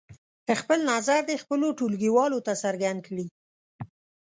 [0.61, 3.25] خپل نظر دې خپلو ټولګیوالو ته څرګند کړي.